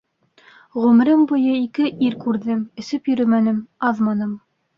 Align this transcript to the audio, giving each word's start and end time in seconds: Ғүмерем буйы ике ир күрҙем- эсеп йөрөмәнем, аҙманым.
Ғүмерем 0.85 1.21
буйы 1.31 1.51
ике 1.65 1.85
ир 2.07 2.17
күрҙем- 2.25 2.65
эсеп 2.85 3.13
йөрөмәнем, 3.15 3.61
аҙманым. 3.93 4.35